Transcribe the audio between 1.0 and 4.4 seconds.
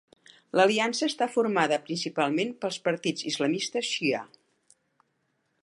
està formada principalment per partits islamistes Shi'a.